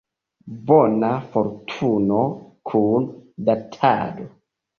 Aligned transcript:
Bona 0.69 1.09
fortuno 1.35 2.23
kun 2.71 3.07
Datado. 3.51 4.27